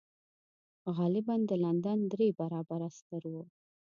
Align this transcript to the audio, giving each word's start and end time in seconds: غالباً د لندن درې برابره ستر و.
غالباً 0.95 1.37
د 1.49 1.51
لندن 1.63 1.99
درې 2.11 2.27
برابره 2.39 2.87
ستر 2.97 3.23
و. 3.31 3.35